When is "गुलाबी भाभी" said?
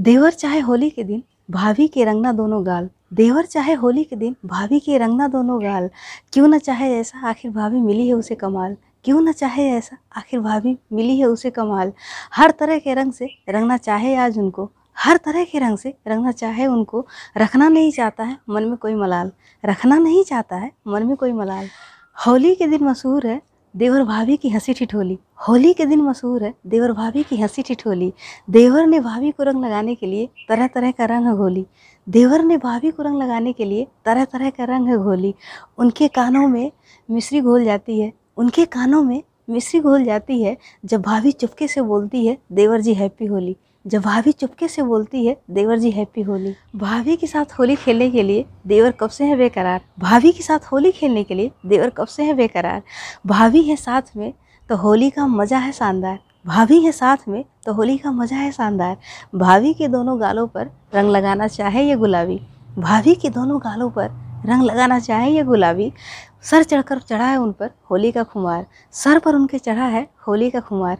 61.96-63.14